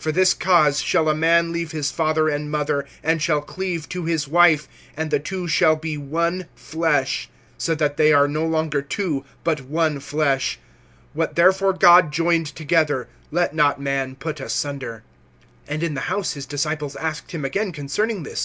[0.00, 4.04] (7)For this cause shall a man leave his father and mother, and shall cleave to
[4.04, 7.28] his wife; and the two shall be one flesh.
[7.58, 10.60] (8)So that they are no longer two, but one flesh.
[11.16, 15.02] (9)What therefore God joined together, let not man put asunder.
[15.68, 18.40] (10)And in the house his disciples asked him again concerning this.